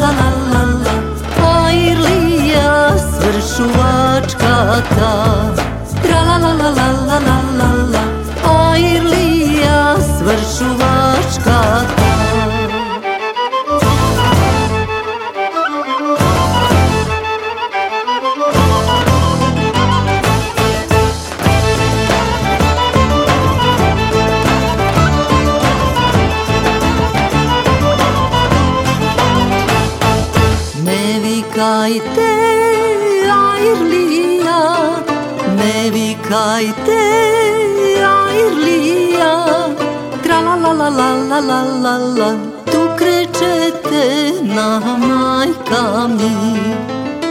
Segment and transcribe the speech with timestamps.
[0.00, 0.94] la la la la.
[1.68, 4.56] Airlija, svršuvačka
[4.96, 5.14] ta,
[6.02, 7.70] tra la la la la la la la.
[7.92, 8.04] La,
[8.72, 10.93] Airlija, svršuvačka
[45.74, 46.32] majka mi,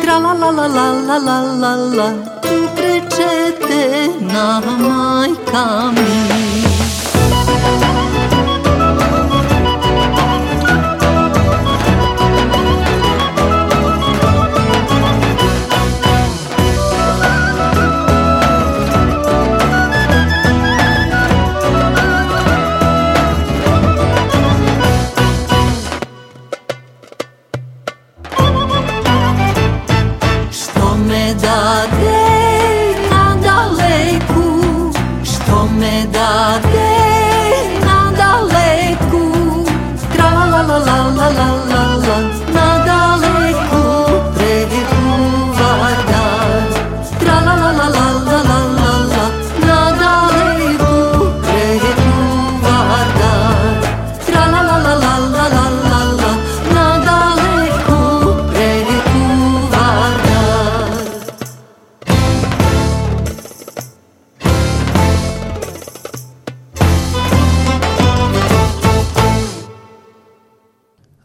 [0.02, 2.08] tra la la la la la la la la,
[2.42, 3.84] tu krećete
[4.20, 5.92] na majka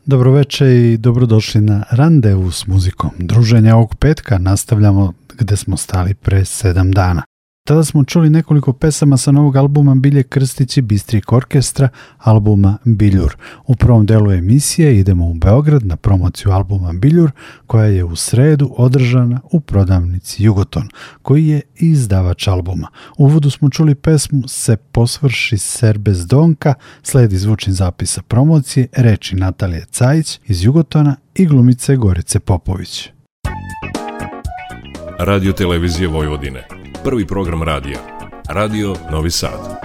[0.08, 3.10] Dobroveče i dobrodošli na randevu s muzikom.
[3.18, 7.22] Druženje ovog petka nastavljamo gde smo stali pre sedam dana.
[7.68, 13.36] Tada smo čuli nekoliko pesama sa novog albuma Bilje Krstić i Bistrik orkestra, albuma Biljur.
[13.66, 17.30] U prvom delu emisije idemo u Beograd na promociju albuma Biljur,
[17.66, 20.88] koja je u sredu održana u prodavnici Jugoton,
[21.22, 22.88] koji je izdavač albuma.
[23.18, 29.36] U uvodu smo čuli pesmu Se posvrši Serbez Donka, sledi zvučni zapis sa promocije, reči
[29.36, 33.08] Natalije Cajić iz Jugotona i glumice Gorice Popović.
[35.18, 36.77] Radio Televizije Vojvodine.
[37.04, 37.98] Prvi program radija.
[38.48, 39.80] Radio Novi Sad.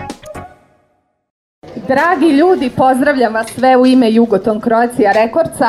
[1.88, 5.68] Dragi ljudi, pozdravljam vas sve u ime Jugoton Croatia Rekordca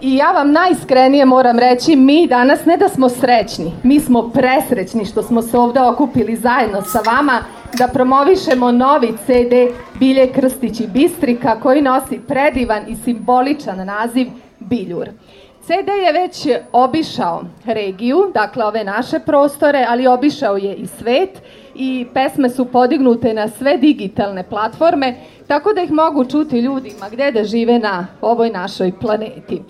[0.00, 5.04] i ja vam najiskrenije moram reći, mi danas ne da smo srećni, mi smo presrećni
[5.04, 7.38] što smo se ovde okupili zajedno sa vama
[7.78, 14.28] da promovišemo novi CD Bilje Krstić i Bistrika koji nosi predivan i simboličan naziv
[14.58, 15.08] Biljur.
[15.70, 21.42] CD je već obišao regiju, dakle ove naše prostore, ali obišao je i svet
[21.74, 25.14] i pesme su podignute na sve digitalne platforme,
[25.46, 29.62] tako da ih mogu čuti ljudima gde da žive na ovoj našoj planeti.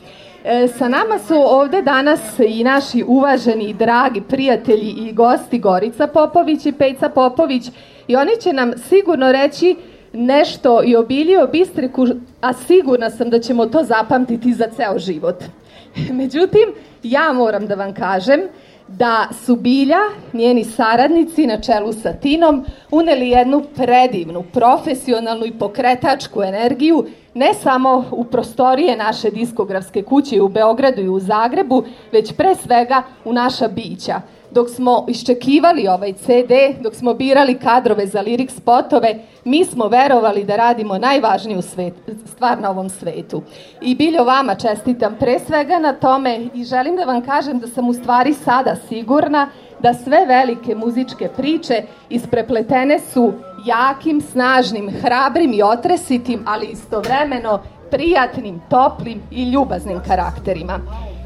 [0.44, 6.06] E, sa nama su ovde danas i naši uvaženi i dragi prijatelji i gosti Gorica
[6.06, 7.70] Popović i Pejca Popović
[8.08, 9.76] i oni će nam sigurno reći
[10.12, 12.06] nešto i o Bilji o Bistriku,
[12.40, 15.44] a sigurna sam da ćemo to zapamtiti za ceo život.
[16.12, 16.68] Međutim,
[17.02, 18.40] ja moram da vam kažem
[18.88, 19.98] da su Bilja,
[20.32, 28.04] njeni saradnici na čelu sa Tinom, uneli jednu predivnu, profesionalnu i pokretačku energiju ne samo
[28.10, 33.68] u prostorije naše diskografske kuće u Beogradu i u Zagrebu, već pre svega u naša
[33.68, 34.20] bića.
[34.50, 39.14] Dok smo iščekivali ovaj CD, dok smo birali kadrove za lirik spotove,
[39.44, 41.94] mi smo verovali da radimo najvažniju svet,
[42.26, 43.42] stvar na ovom svetu.
[43.80, 47.88] I Biljo vama čestitam pre svega na tome i želim da vam kažem da sam
[47.88, 49.48] u stvari sada sigurna
[49.82, 53.32] da sve velike muzičke priče isprepletene su
[53.66, 57.60] jakim, snažnim, hrabrim i otresitim, ali istovremeno
[57.90, 60.78] prijatnim, toplim i ljubaznim karakterima.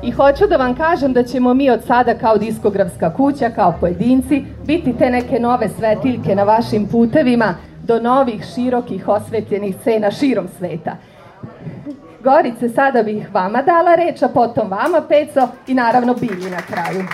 [0.02, 4.44] I hoću da vam kažem da ćemo mi od sada kao diskografska kuća, kao pojedinci,
[4.66, 10.96] biti te neke nove svetiljke na vašim putevima do novih, širokih, osvetljenih scena širom sveta.
[12.20, 17.04] Gorice, sada bih vama dala reč, a potom vama, Peco, i naravno Bilji na kraju.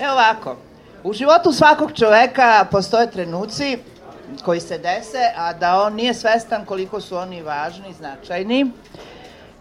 [0.00, 0.56] Evo ovako,
[1.04, 3.78] u životu svakog čoveka postoje trenuci
[4.42, 8.70] koji se dese, a da on nije svestan koliko su oni važni značajni.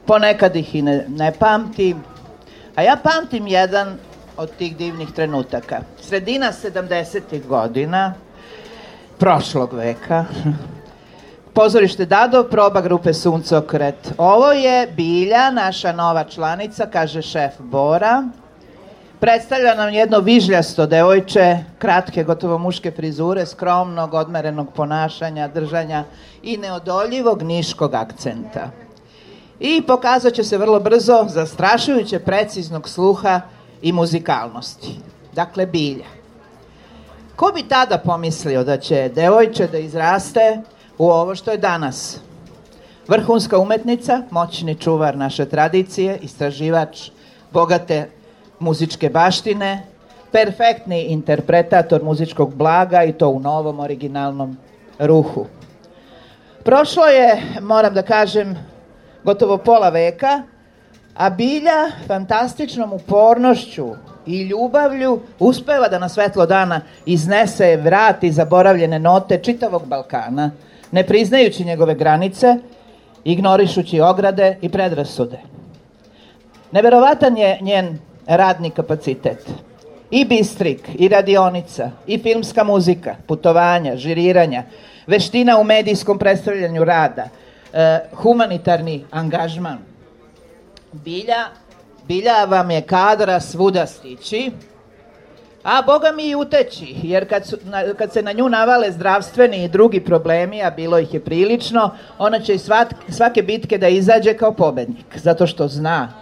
[0.05, 1.95] Ponekad ih i ne, ne pamti.
[2.75, 3.97] A ja pamtim jedan
[4.37, 5.79] od tih divnih trenutaka.
[6.01, 7.47] Sredina 70.
[7.47, 8.13] godina
[9.19, 10.25] prošlog veka.
[11.53, 14.13] Pozorište Dado, proba grupe Suncokret.
[14.17, 18.23] Ovo je Bilja, naša nova članica, kaže šef Bora.
[19.23, 26.03] Predstavlja nam jedno vižljasto devojče, kratke, gotovo muške frizure, skromnog, odmerenog ponašanja, držanja
[26.41, 28.69] i neodoljivog niškog akcenta.
[29.59, 33.41] I pokazat će se vrlo brzo zastrašujuće preciznog sluha
[33.81, 34.99] i muzikalnosti.
[35.33, 36.09] Dakle, bilja.
[37.35, 40.61] Ko bi tada pomislio da će devojče da izraste
[40.97, 42.19] u ovo što je danas?
[43.07, 47.09] Vrhunska umetnica, moćni čuvar naše tradicije, istraživač
[47.51, 48.09] bogate
[48.63, 49.83] muzičke baštine,
[50.31, 54.57] perfektni interpretator muzičkog blaga i to u novom originalnom
[54.99, 55.45] ruhu.
[56.63, 58.55] Prošlo je, moram da kažem,
[59.23, 60.41] gotovo pola veka,
[61.15, 63.87] a Bilja fantastičnom upornošću
[64.25, 70.51] i ljubavlju uspeva da na svetlo dana iznese, vrati zaboravljene note čitavog Balkana,
[70.91, 72.55] ne priznajući njegove granice,
[73.23, 75.39] ignorišući ograde i predrasude.
[76.71, 79.49] Neverovatan je njen radni kapacitet.
[80.11, 84.63] I bistrik, i radionica, i filmska muzika, putovanja, žiriranja,
[85.07, 87.29] veština u medijskom predstavljanju rada,
[87.73, 89.77] e, humanitarni angažman.
[90.91, 91.45] Bilja,
[92.07, 94.51] bilja vam je kadra svuda stići,
[95.63, 99.63] a boga mi i uteći, jer kad, su, na, kad se na nju navale zdravstveni
[99.63, 104.33] i drugi problemi, a bilo ih je prilično, ona će svat, svake bitke da izađe
[104.33, 106.13] kao pobednik, zato što zna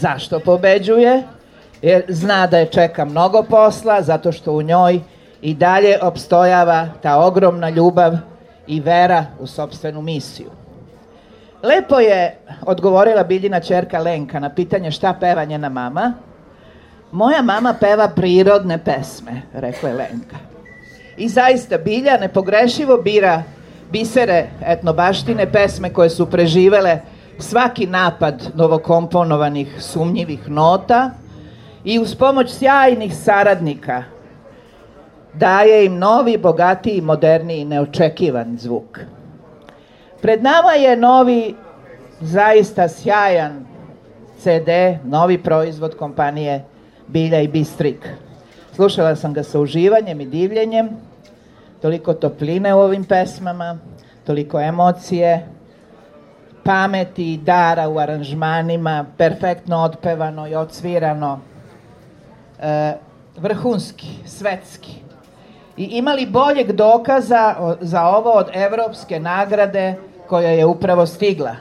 [0.00, 1.22] Zašto pobeđuje?
[1.82, 5.00] Jer zna da je čeka mnogo posla, zato što u njoj
[5.42, 8.12] i dalje obstojava ta ogromna ljubav
[8.66, 10.50] i vera u sobstvenu misiju.
[11.62, 16.14] Lepo je odgovorila Biljina čerka Lenka na pitanje šta peva njena mama.
[17.12, 20.36] Moja mama peva prirodne pesme, rekla je Lenka.
[21.16, 23.42] I zaista Bilja nepogrešivo bira
[23.92, 26.98] bisere etnobaštine, pesme koje su preživele
[27.38, 31.10] svaki napad novokomponovanih sumnjivih nota
[31.84, 34.04] i uz pomoć sjajnih saradnika
[35.34, 38.98] daje im novi, bogatiji, moderniji, neočekivan zvuk.
[40.22, 41.54] Pred nama je novi,
[42.20, 43.66] zaista sjajan
[44.38, 46.64] CD, novi proizvod kompanije
[47.06, 48.08] Bilja i Bistrik.
[48.74, 50.88] Slušala sam ga sa uživanjem i divljenjem,
[51.82, 53.78] toliko topline u ovim pesmama,
[54.26, 55.46] toliko emocije,
[56.68, 61.40] pameti i dara u aranžmanima, perfektno otpevano i odsvirano,
[62.60, 62.92] e,
[63.36, 64.92] vrhunski, svetski.
[65.76, 69.94] I imali boljeg dokaza za ovo od evropske nagrade
[70.26, 71.56] koja je upravo stigla.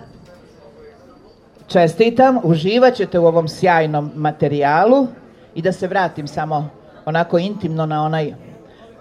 [1.67, 5.07] Čestitam, uživat ćete u ovom sjajnom materijalu
[5.55, 6.69] i da se vratim samo
[7.05, 8.33] onako intimno na onaj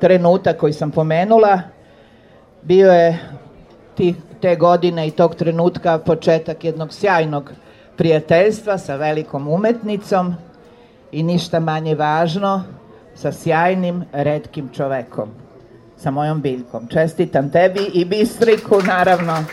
[0.01, 1.61] trenutak koji sam pomenula.
[2.63, 3.19] Bio je
[3.95, 7.53] ti, te godine i tog trenutka početak jednog sjajnog
[7.97, 10.35] prijateljstva sa velikom umetnicom
[11.13, 12.63] i ništa manje važno,
[13.15, 15.29] sa sjajnim, redkim čovekom,
[15.97, 16.89] sa mojom biljkom.
[16.89, 19.45] Čestitam tebi i Bistriku, naravno.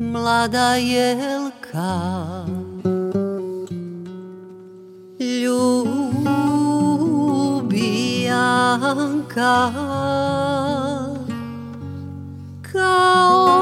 [0.00, 2.61] Mlada jelka
[8.76, 9.72] ljubijanka
[12.72, 13.61] kao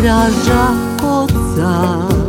[0.00, 2.19] straža oca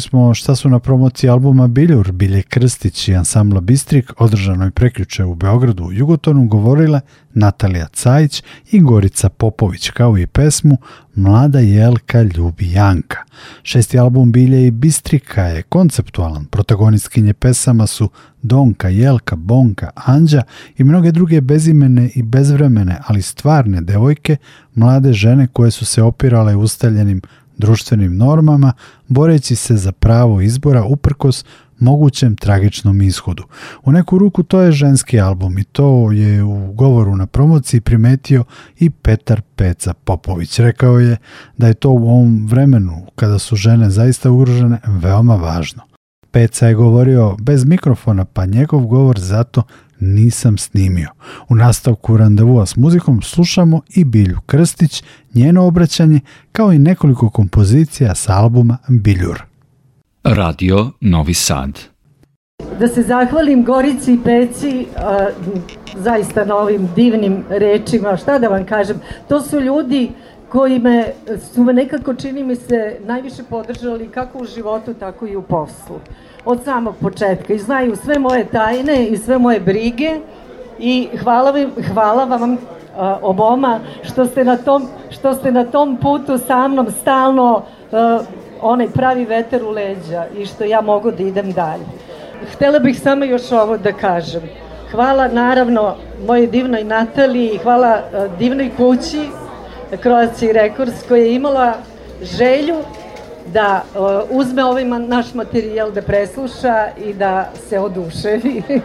[0.00, 5.24] Čuli smo šta su na promociji albuma Biljur, Bilje Krstić i ansambla Bistrik, održanoj prekjuče
[5.24, 7.00] u Beogradu u Jugotonu, govorile
[7.34, 10.76] Natalija Cajić i Gorica Popović, kao i pesmu
[11.14, 13.18] Mlada Jelka ljubi Janka.
[13.62, 16.44] Šesti album Bilje i Bistrika je konceptualan.
[16.44, 18.10] Protagonistkinje pesama su
[18.42, 20.42] Donka, Jelka, Bonka, Anđa
[20.78, 24.36] i mnoge druge bezimene i bezvremene, ali stvarne devojke,
[24.74, 27.20] mlade žene koje su se opirale ustaljenim
[27.60, 28.72] društvenim normama,
[29.08, 31.44] boreći se za pravo izbora uprkos
[31.80, 33.44] mogućem tragičnom ishodu.
[33.82, 38.44] U neku ruku to je ženski album i to je u govoru na promociji primetio
[38.78, 40.58] i Petar Peca Popović.
[40.58, 41.16] Rekao je
[41.56, 45.82] da je to u ovom vremenu, kada su žene zaista ugrožene, veoma važno.
[46.30, 49.62] Peca je govorio bez mikrofona, pa njegov govor zato
[50.00, 51.08] nisam snimio.
[51.48, 55.02] U nastavku randevua s muzikom slušamo i Bilju Krstić,
[55.34, 56.20] njeno obraćanje,
[56.52, 59.42] kao i nekoliko kompozicija s albuma Biljur.
[60.24, 61.78] Radio Novi Sad.
[62.78, 65.28] Da se zahvalim Gorici i Peci a,
[65.96, 68.16] zaista na ovim divnim rečima.
[68.16, 68.96] Šta da vam kažem?
[69.28, 70.10] To su ljudi
[70.50, 71.12] koji me,
[71.54, 76.00] su me nekako, čini mi se, najviše podržali kako u životu, tako i u poslu.
[76.44, 77.54] Od samog početka.
[77.54, 80.10] I znaju sve moje tajne i sve moje brige
[80.78, 82.58] i hvala, vam, hvala vam
[82.96, 88.20] a, oboma što ste, na tom, što ste na tom putu sa mnom stalno a,
[88.62, 91.84] onaj pravi veter u leđa i što ja mogu da idem dalje.
[92.52, 94.42] Htela bih samo još ovo da kažem.
[94.90, 95.94] Hvala naravno
[96.26, 99.28] mojoj divnoj Nataliji, hvala uh, divnoj kući
[99.96, 101.74] Croatia Records koja je imala
[102.22, 102.76] želju
[103.52, 103.82] da
[104.30, 108.62] uzme ovaj naš materijal da presluša i da se oduševi.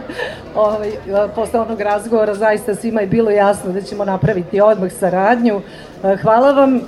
[0.54, 0.90] ovaj,
[1.34, 5.56] posle onog razgovora zaista svima je bilo jasno da ćemo napraviti odmah saradnju.
[5.56, 6.76] Uh, hvala vam.
[6.76, 6.82] Uh,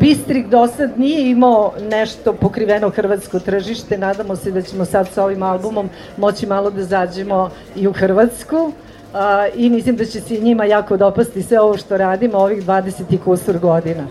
[0.00, 3.98] Bistrik do sad nije imao nešto pokriveno hrvatsko tržište.
[3.98, 8.72] Nadamo se da ćemo sad sa ovim albumom moći malo da zađemo i u Hrvatsku.
[9.54, 13.18] I mislim da će se njima jako dopasti sve ovo što radimo ovih 20 i
[13.18, 14.06] kusur godina.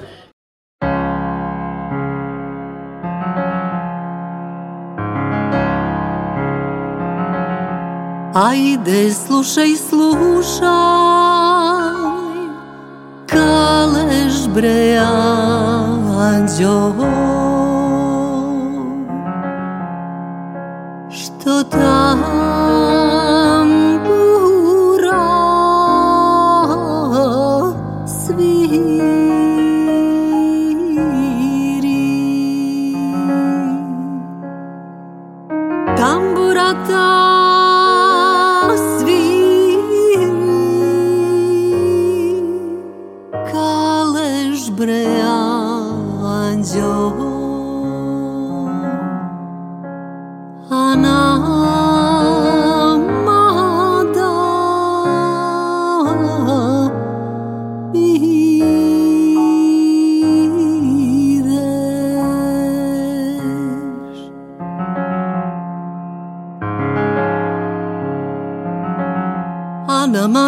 [8.34, 10.70] Ajde, slušaj, slušaj,
[13.28, 14.98] kaleš bre
[16.18, 16.94] anđo,
[21.10, 22.53] što tambura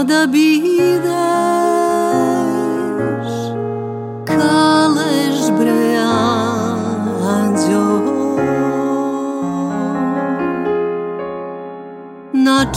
[0.03, 1.05] da bideš
[4.27, 5.97] kaleš bre
[7.27, 7.99] anđo
[12.34, 12.71] na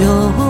[0.00, 0.49] anđo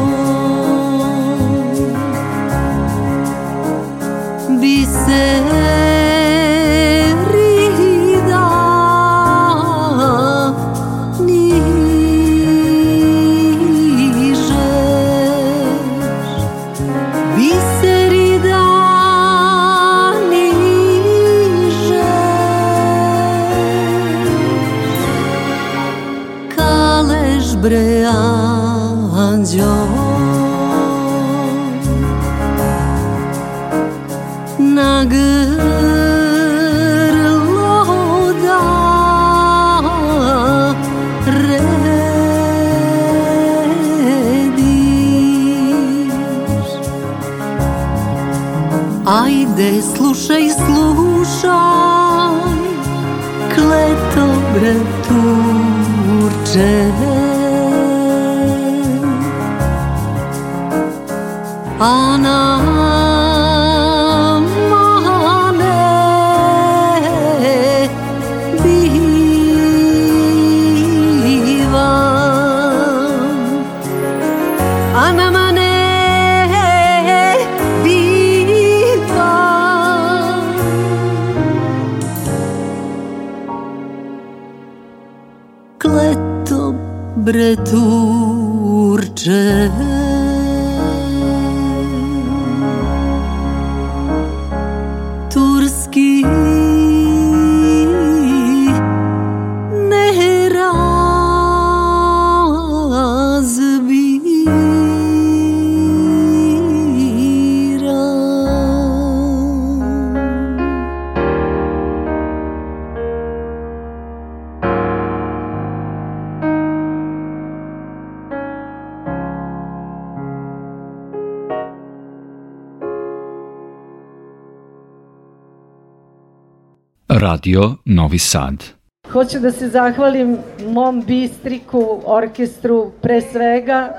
[127.18, 128.64] Radio Novi Sad.
[129.12, 133.92] Hoću da se zahvalim mom bistriku, orkestru, pre svega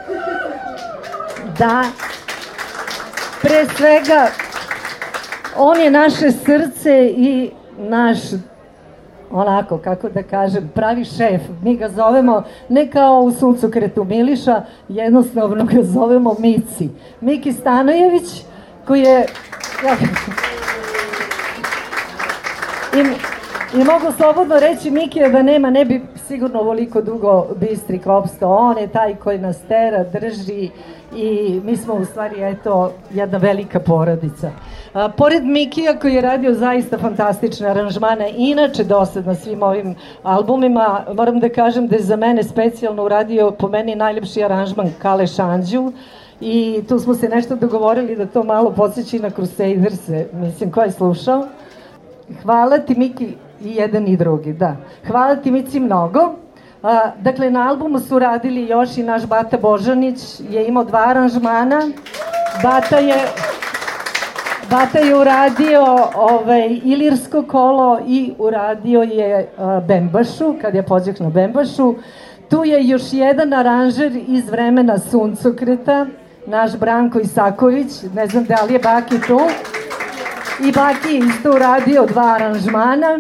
[1.60, 1.84] da
[3.42, 4.28] pre svega
[5.58, 8.18] on je naše srce i naš
[9.32, 11.42] onako, kako da kažem, pravi šef.
[11.64, 16.90] Mi ga zovemo ne kao u suncokretu Miliša, jednostavno ga zovemo Mici.
[17.22, 18.44] Miki Stanojević,
[18.88, 19.26] koji je...
[22.94, 23.00] I,
[23.80, 28.56] I mogu slobodno reći Mikija da nema, ne bi sigurno ovoliko dugo Bistrik opstao.
[28.56, 30.70] On je taj koji nas tera, drži
[31.16, 34.52] i mi smo u stvari eto jedna velika porodica.
[34.94, 41.06] A, pored Mikija koji je radio zaista fantastične aranžmane, inače dosad na svim ovim albumima,
[41.16, 45.92] moram da kažem da je za mene specijalno uradio po meni najljepši aranžman Kale Šanđu,
[46.42, 50.92] i tu smo se nešto dogovorili da to malo podsjeći na Crusaders, mislim, ko je
[50.92, 51.48] slušao?
[52.44, 54.76] Hvala ti Miki i jedan i drugi, da.
[55.08, 56.34] Hvala ti Mici mnogo.
[56.84, 61.82] A, dakle, na albumu su radili još i naš Bata Božanić, je imao dva aranžmana.
[62.64, 63.16] Bata je,
[64.70, 65.84] Bata je uradio
[66.16, 71.96] ovaj, Ilirsko kolo i uradio je a, Bembašu, kad je pođek na Bembašu.
[72.50, 76.06] Tu je još jedan aranžer iz vremena Suncokreta,
[76.48, 79.40] naš Branko Isaković, ne znam da li je Baki tu
[80.64, 83.20] i Baki isto uradio dva aranžmana.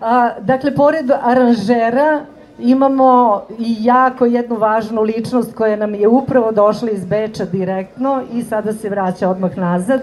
[0.00, 2.20] A, dakle, pored aranžera
[2.58, 8.42] imamo i jako jednu važnu ličnost koja nam je upravo došla iz Beča direktno i
[8.42, 10.00] sada se vraća odmah nazad.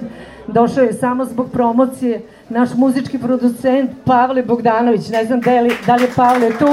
[0.48, 5.10] Došao je samo zbog promocije naš muzički producent Pavle Bogdanović.
[5.10, 6.70] Ne znam da li, da li je Pavle tu.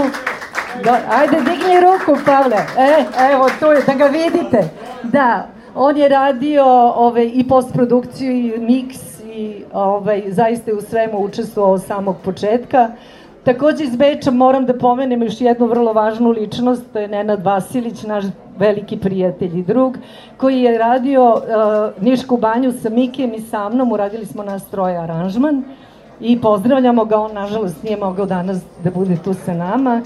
[0.85, 2.57] Da, ajde, digni ruku, Pavle.
[2.79, 4.69] E, evo, tu je, da ga vidite.
[5.03, 6.65] Da, on je radio
[6.97, 12.89] ove, i postprodukciju i miks i ovaj, zaista je u svemu učestvovao od samog početka.
[13.45, 18.03] Takođe iz Beča moram da pomenem još jednu vrlo važnu ličnost, to je Nenad Vasilić,
[18.03, 18.25] naš
[18.59, 19.99] veliki prijatelj i drug,
[20.37, 24.99] koji je radio uh, Nišku banju sa Mikijem i sa mnom, uradili smo nas troje
[24.99, 25.65] aranžman
[26.21, 30.03] i pozdravljamo ga, on nažalost nije mogao danas da bude tu sa nama.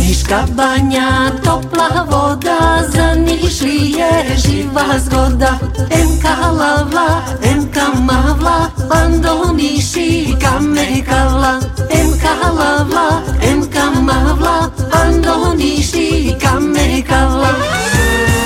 [0.00, 5.60] Мішка баня, топла вода, за них жиє жива згода.
[5.90, 11.60] Енка лавла, енка мавла, бандоніші камерикавла.
[11.90, 17.48] Енка лавла, енка мавла, бандоніші камерикавла.
[17.48, 18.39] Енка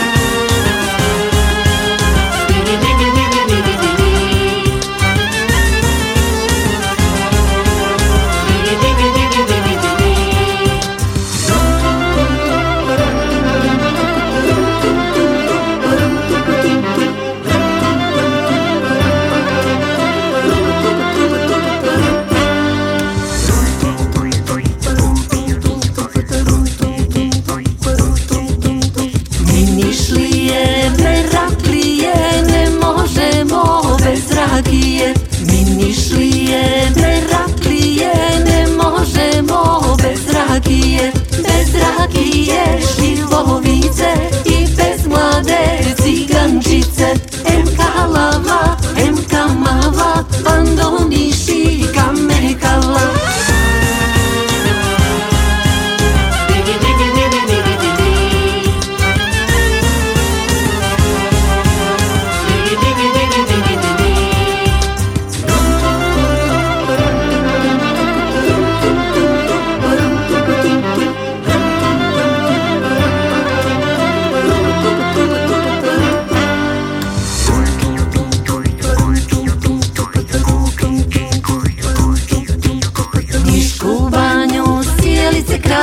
[36.55, 38.15] rakije, bez rakije
[38.45, 44.15] ne možemo bez rakije, bez rakije šilovice
[44.45, 47.15] i bez mlade cigančice.
[47.45, 53.34] Em kalava, em kamava, pandoniši kamekala.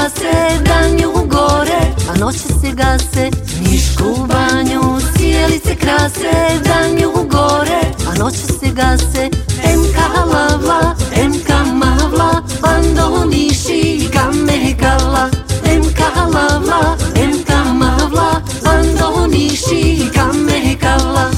[0.01, 3.29] gase, danju gore, a noće se gase,
[3.61, 4.81] nišku u banju,
[5.17, 6.31] cijelice krase,
[6.63, 9.29] danju gore, a noće se gase,
[9.63, 15.29] Emka lavla, emka mavla, bando niši, game gavla,
[15.65, 21.31] Emka lavla, emka mavla, bando niši, game gavla.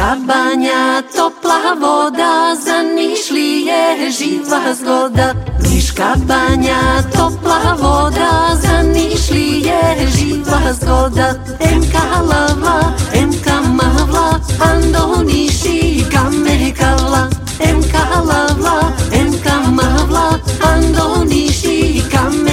[0.00, 5.34] Niška banja, topla voda, za Nišlije živa zgoda.
[5.70, 11.34] Niška banja, topla voda, za Nišlije živa zgoda.
[11.60, 11.94] MK
[12.30, 12.80] lava,
[13.14, 17.28] MK mavla, ando Niši, kame kala.
[17.60, 18.80] MK lava,
[19.12, 20.38] MK mavla,
[20.72, 22.50] ando Niši, kame.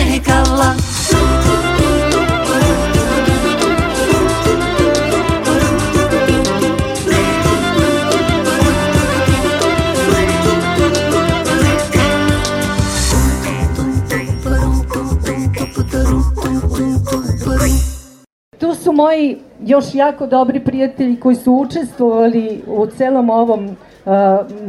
[18.88, 24.14] Su moji još jako dobri prijatelji koji su učestvovali u celom ovom uh,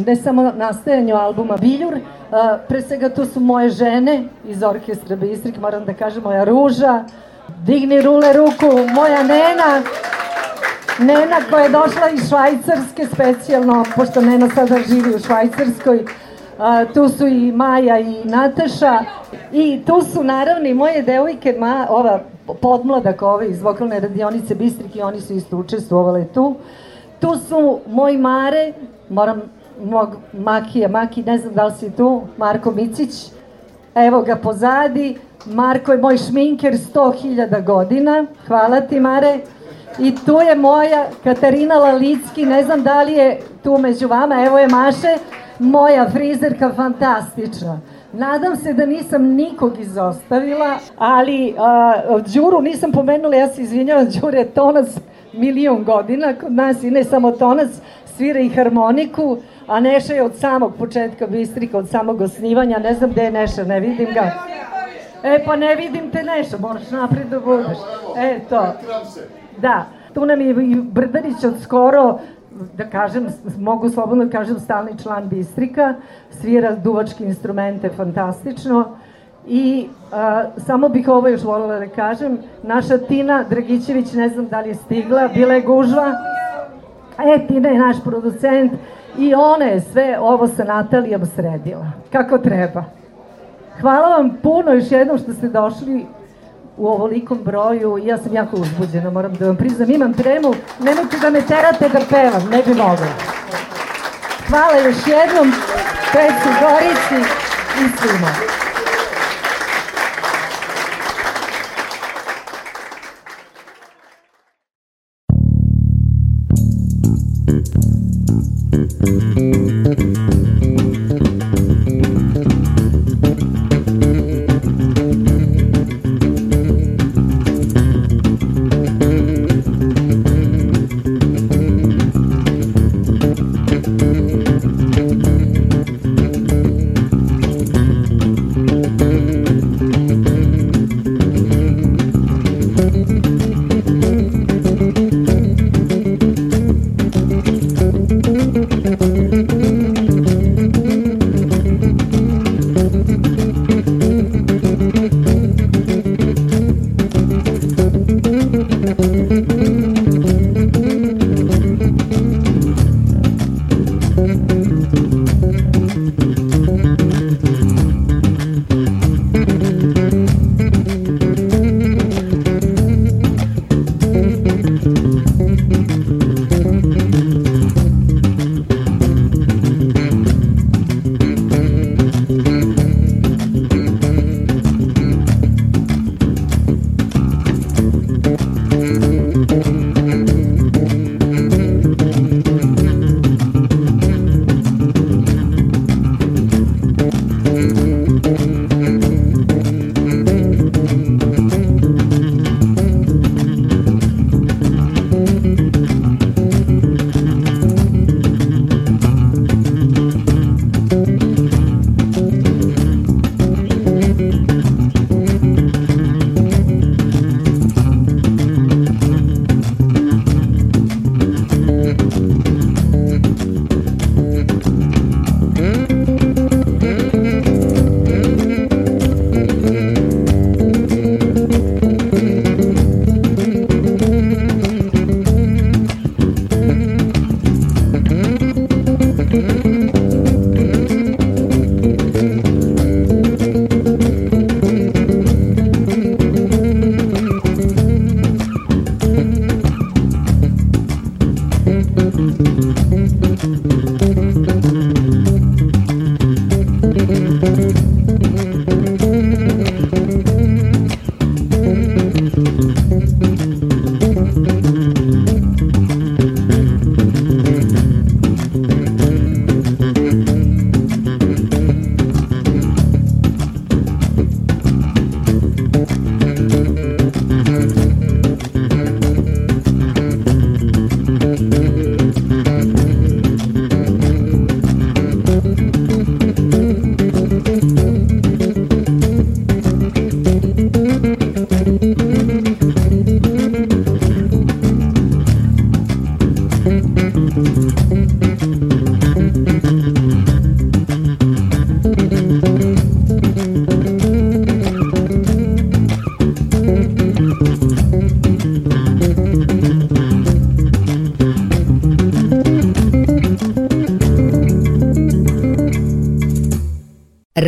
[0.06, 2.00] ne samo nastajanju albuma Biljur, uh,
[2.68, 7.04] pre svega tu su moje žene iz orkestra Bistrik, moram da kažem moja Ruža,
[7.66, 9.82] digni rule ruku, moja Nena,
[10.98, 16.04] Nena koja je došla iz Švajcarske specijalno, pošto Nena sada živi u Švajcarskoj,
[16.58, 18.98] A, tu su i Maja i Nataša.
[19.52, 22.20] I tu su naravno i moje devojke, ma, ova
[22.60, 26.54] podmladak ove iz vokalne radionice Bistrik i oni su isto učestvovali tu.
[27.20, 28.72] Tu su moj Mare,
[29.08, 29.42] moram
[29.84, 33.30] mog Makija, Maki, ne znam da li si tu, Marko Micić,
[33.94, 39.38] evo ga pozadi, Marko je moj šminker 100.000 godina, hvala ti Mare.
[39.98, 44.58] I tu je moja Katarina Lalicki, ne znam da li je tu među vama, evo
[44.58, 45.16] je Maše,
[45.58, 47.80] moja frizerka fantastična.
[48.12, 51.92] Nadam se da nisam nikog izostavila, ali a,
[52.34, 54.86] Đuru nisam pomenula, ja se izvinjavam, Đure je tonac
[55.32, 57.68] milion godina kod nas i ne samo tonac,
[58.16, 63.10] svira i harmoniku, a Neša je od samog početka Bistrika, od samog osnivanja, ne znam
[63.10, 64.32] gde je Neša, ne vidim ga.
[65.22, 67.78] E, pa ne vidim te Neša, moraš napred da budeš.
[68.16, 68.66] E, to.
[69.56, 72.18] Da, tu nam je i Brdarić od skoro,
[72.76, 73.26] da kažem,
[73.58, 75.94] mogu slobodno da kažem, stalni član Bistrika,
[76.30, 78.84] svira duvačke instrumente fantastično
[79.46, 84.60] i a, samo bih ovo još voljela da kažem, naša Tina Dragićević, ne znam da
[84.60, 86.12] li je stigla, bila je gužva,
[87.18, 88.72] e, Tina je naš producent
[89.18, 92.84] i ona je sve ovo sa Natalijom sredila, kako treba.
[93.80, 96.06] Hvala vam puno još jednom što ste došli
[96.78, 97.98] u ovolikom broju.
[97.98, 99.90] Ja sam jako uzbuđena, moram da vam priznam.
[99.90, 103.08] Imam tremu, nemojte da me terate da pevam, ne bi mogla.
[104.48, 105.52] Hvala još jednom
[106.12, 107.30] Pecu Gorici
[107.80, 108.67] i svima.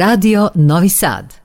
[0.00, 1.39] Radio Novi Sad.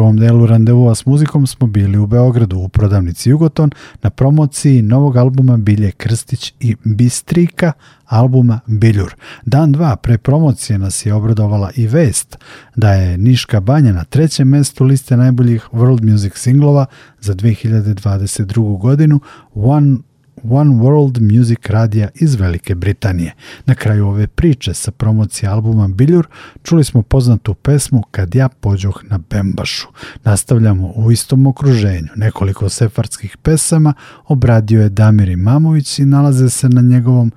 [0.00, 3.70] Prvom delu randevua s muzikom smo bili u Beogradu u prodavnici Jugoton
[4.02, 7.72] na promociji novog albuma Bilje Krstić i Bistrika,
[8.06, 9.14] albuma Biljur.
[9.46, 12.38] Dan dva pre promocije nas je obradovala i vest
[12.76, 16.86] da je Niška banja na trećem mestu liste najboljih world music singlova
[17.20, 18.78] za 2022.
[18.78, 19.20] godinu
[19.54, 19.96] One
[20.44, 23.34] One World Music radija iz Velike Britanije.
[23.66, 26.26] Na kraju ove priče sa promocije albuma Biljur
[26.62, 29.88] čuli smo poznatu pesmu Kad ja pođoh na Bembašu.
[30.24, 32.08] Nastavljamo u istom okruženju.
[32.16, 33.94] Nekoliko sefarskih pesama
[34.26, 37.32] obradio je Damir Imamović i nalaze se na njegovom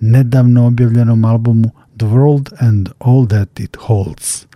[0.00, 4.46] nedavno objavljenom albumu The World and All That It Holds.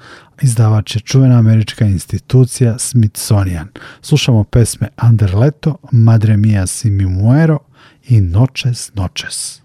[0.43, 3.69] Izdavač je čuvena američka institucija Smithsonian.
[4.03, 7.59] Slušamo pesme Anderleto, Madre Mia si mi muero
[8.11, 9.61] i noches, noches.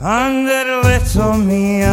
[0.00, 1.84] Under the little me,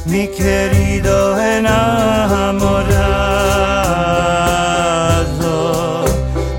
[0.06, 2.84] mi querido enamorado.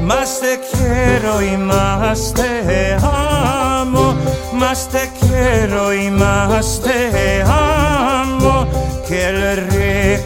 [0.02, 4.16] Más te quiero y más te amo,
[4.54, 8.68] más te quiero y más te amo
[9.08, 10.24] que el rey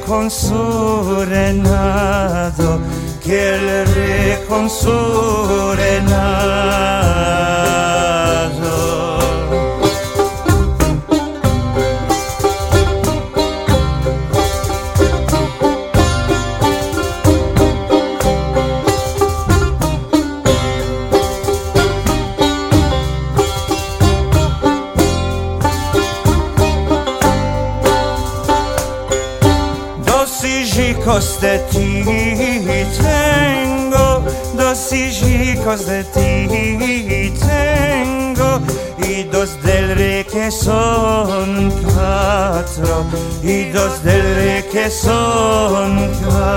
[3.23, 4.07] que el rey.
[31.41, 32.03] De ti
[32.97, 34.23] tengo,
[34.55, 38.61] dos hijos de ti tengo,
[38.97, 43.05] y dos del rey que son cuatro,
[43.43, 46.47] y dos del rey que son cuatro.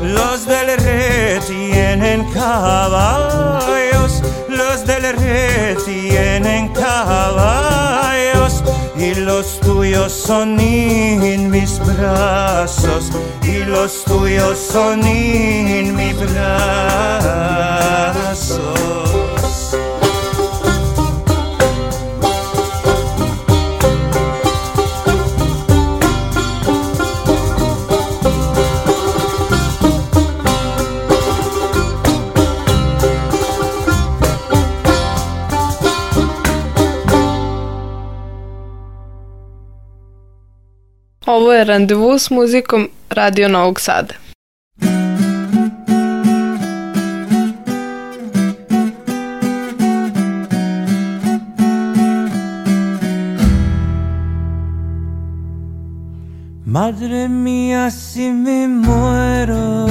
[0.00, 7.71] Los del rey tienen caballos, los del rey tienen caballos
[9.12, 13.10] y los tuyos son en mis brazos
[13.42, 16.52] y los tuyos son en mis brazos.
[41.62, 44.14] Je randevu s muzikom Radio Novog Sada.
[56.64, 59.86] Madre mía, si me muero,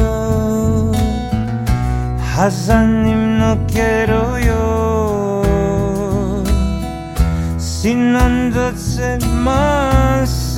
[2.36, 5.44] Hazanim no quiero yo,
[7.58, 10.58] sin andarse más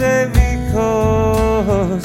[0.73, 2.03] secos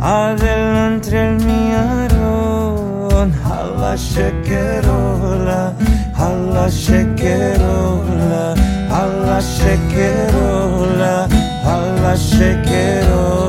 [0.00, 3.32] adelante el miarón.
[3.44, 5.72] A la shekerola
[6.14, 8.54] a la shekerola
[8.90, 11.28] a la shekerola
[11.64, 13.48] a la shekerola.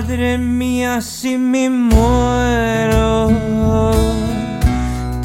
[0.00, 3.32] Madre mía, si me muero,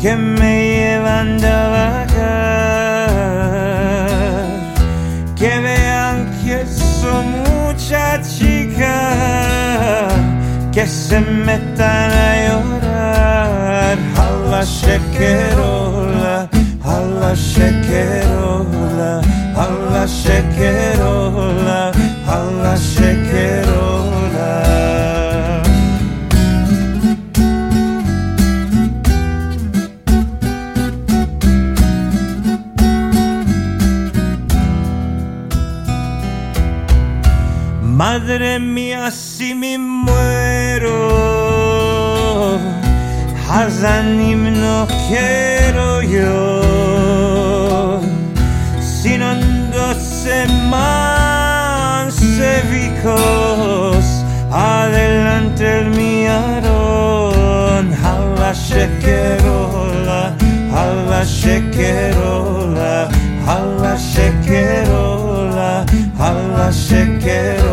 [0.02, 2.80] que me llevan de vagar,
[5.36, 10.08] que vean que soy mucha chica,
[10.72, 13.98] que se metan a llorar.
[14.18, 16.50] A la shekerola,
[16.84, 19.22] a la shekerola,
[19.56, 21.92] a la shekerola,
[22.26, 24.13] a la shekerola.
[38.14, 40.92] Madre mía, si me muero,
[43.50, 48.00] Hazanim no quiero yo,
[48.80, 49.34] sino
[49.72, 52.14] doce más
[52.72, 54.06] vicos,
[54.52, 57.86] adelante el miarón,
[58.38, 60.36] la shekerola,
[61.10, 63.10] la shekerola,
[63.82, 65.84] la shekerola,
[66.56, 67.73] la shekerola.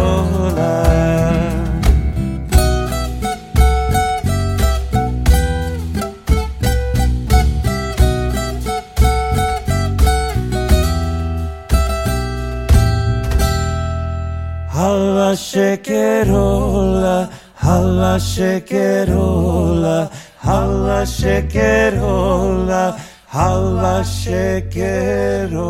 [18.20, 20.10] Shekerola,
[20.40, 22.94] alla shekerola,
[23.30, 25.60] alla shekerola.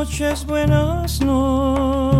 [0.00, 2.19] Noches, buenas noches.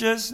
[0.00, 0.30] Ay, noches,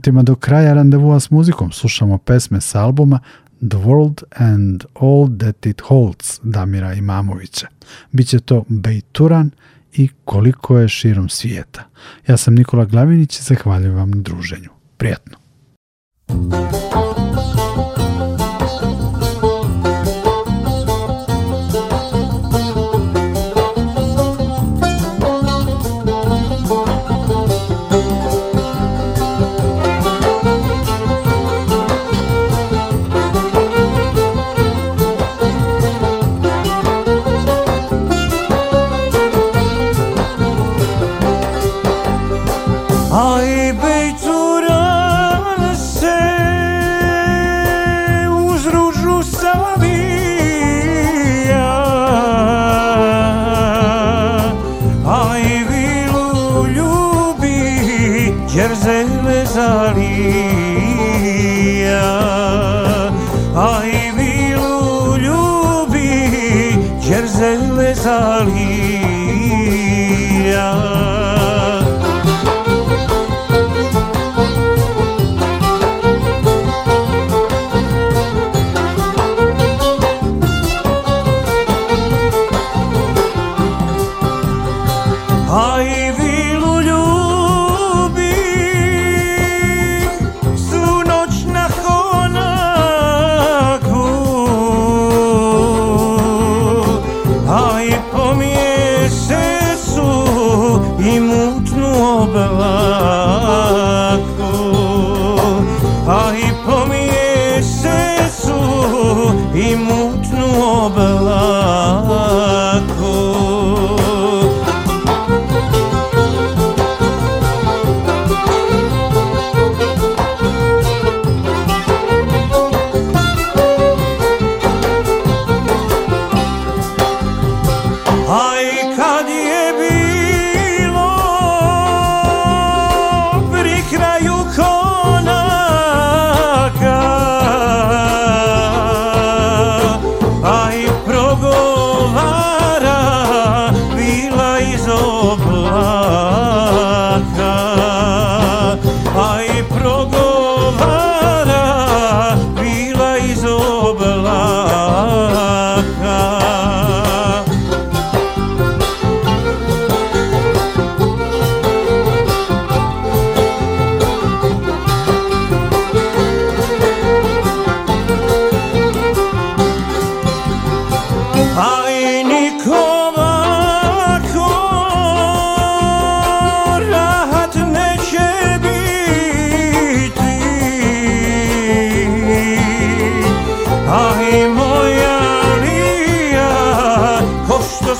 [0.00, 3.20] minutima do kraja randevua s muzikom slušamo pesme s albuma
[3.60, 7.66] The World and All That It Holds Damira Imamovića.
[8.12, 9.50] Biće to Bejturan
[9.92, 11.84] i koliko je širom svijeta.
[12.26, 14.70] Ja sam Nikola Glavinić i zahvaljujem vam na druženju.
[14.96, 15.36] Prijatno.
[16.28, 17.09] Ay Beyturan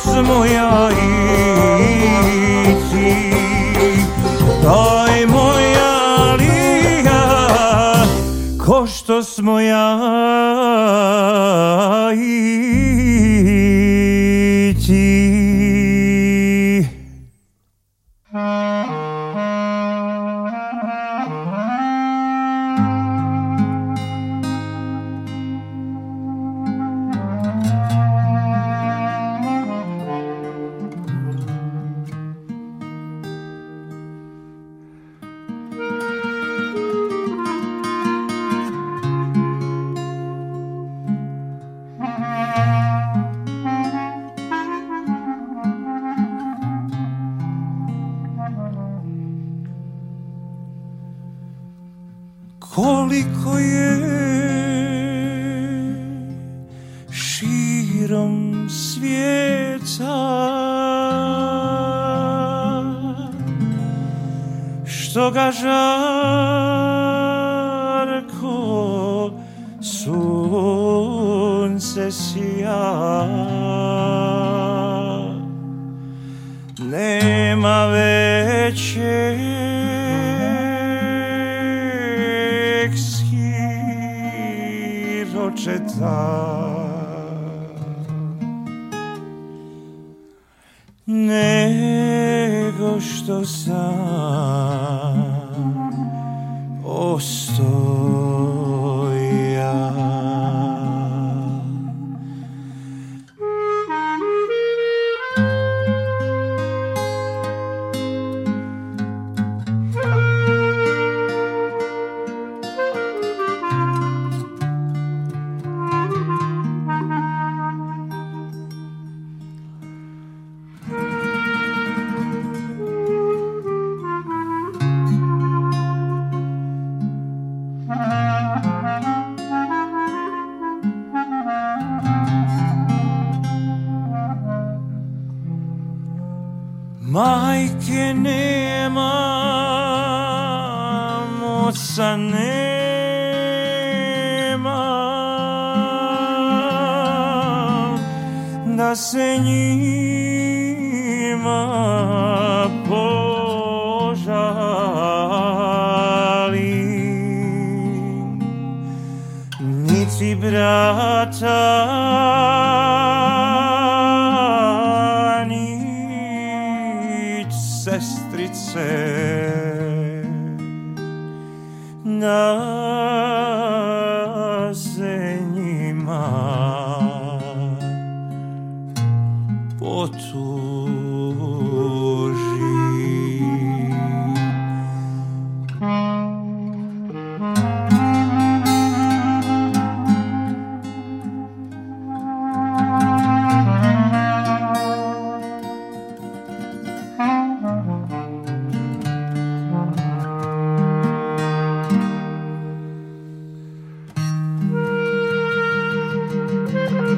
[0.04, 1.49] ko što smo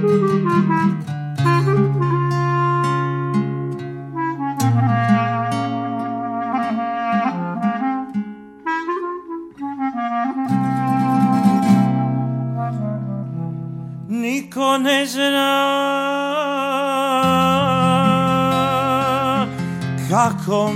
[0.02, 0.18] Niko
[14.78, 15.52] ne zna
[20.10, 20.72] kako